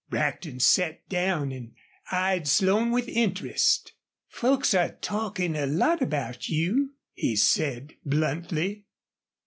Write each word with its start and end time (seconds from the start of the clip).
Brackton 0.09 0.59
sat 0.59 1.07
down 1.09 1.51
and 1.51 1.75
eyed 2.11 2.47
Slone 2.47 2.89
with 2.89 3.07
interest. 3.07 3.93
"Folks 4.29 4.73
are 4.73 4.93
talkin' 4.95 5.55
a 5.55 5.67
lot 5.67 6.01
about 6.01 6.49
you," 6.49 6.95
he 7.13 7.35
said, 7.35 7.93
bluntly. 8.03 8.85